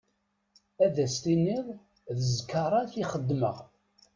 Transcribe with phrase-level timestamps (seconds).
[0.85, 1.67] Ad s-tiniḍ
[2.17, 3.57] d ẓẓkarat i xeddmeɣ.